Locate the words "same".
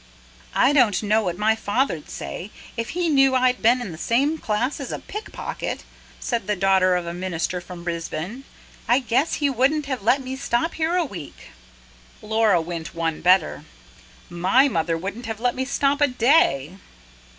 3.99-4.39